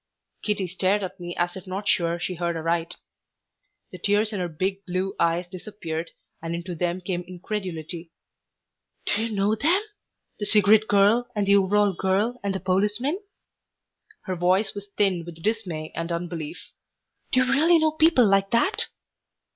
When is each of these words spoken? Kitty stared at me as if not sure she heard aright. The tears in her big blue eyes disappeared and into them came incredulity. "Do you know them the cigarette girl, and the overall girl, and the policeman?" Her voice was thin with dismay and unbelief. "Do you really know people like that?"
Kitty 0.41 0.67
stared 0.67 1.03
at 1.03 1.19
me 1.19 1.35
as 1.35 1.55
if 1.55 1.67
not 1.67 1.87
sure 1.87 2.19
she 2.19 2.33
heard 2.33 2.55
aright. 2.55 2.95
The 3.91 3.99
tears 3.99 4.33
in 4.33 4.39
her 4.39 4.47
big 4.49 4.83
blue 4.87 5.15
eyes 5.19 5.45
disappeared 5.47 6.09
and 6.41 6.55
into 6.55 6.73
them 6.73 7.01
came 7.01 7.21
incredulity. 7.27 8.09
"Do 9.05 9.23
you 9.27 9.31
know 9.31 9.53
them 9.53 9.83
the 10.39 10.47
cigarette 10.47 10.87
girl, 10.87 11.27
and 11.35 11.45
the 11.45 11.55
overall 11.57 11.93
girl, 11.93 12.39
and 12.43 12.55
the 12.55 12.59
policeman?" 12.59 13.19
Her 14.23 14.35
voice 14.35 14.73
was 14.73 14.87
thin 14.97 15.23
with 15.23 15.43
dismay 15.43 15.91
and 15.95 16.11
unbelief. 16.11 16.71
"Do 17.31 17.43
you 17.45 17.51
really 17.53 17.77
know 17.77 17.91
people 17.91 18.25
like 18.25 18.49
that?" 18.49 18.87